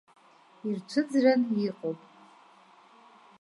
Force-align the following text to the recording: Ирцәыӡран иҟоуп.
Ирцәыӡран 0.67 1.41
иҟоуп. 1.67 1.99